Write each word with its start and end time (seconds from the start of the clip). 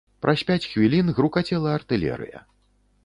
Праз 0.25 0.39
пяць 0.47 0.65
хвілін 0.71 1.13
грукацела 1.19 1.77
артылерыя. 1.81 2.43